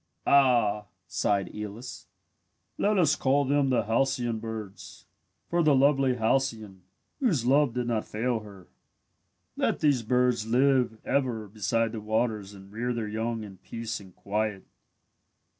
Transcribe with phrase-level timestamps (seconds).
[0.25, 2.07] "Ah," sighed Aeolus,
[2.79, 5.05] "let us call them the halcyon birds,
[5.47, 6.81] for the lovely Halcyone,
[7.19, 8.65] whose love did not fail her.
[9.55, 14.15] "Let these birds live ever beside the waters and rear their young in peace and
[14.15, 14.63] quiet.